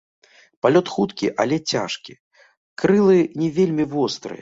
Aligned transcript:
Палёт 0.65 0.87
хуткі, 0.93 1.27
але 1.45 1.55
цяжкі, 1.75 2.13
крылы 2.83 3.19
не 3.43 3.49
вельмі 3.63 3.83
вострыя. 3.97 4.39